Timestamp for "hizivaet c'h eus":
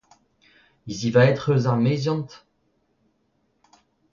0.87-1.65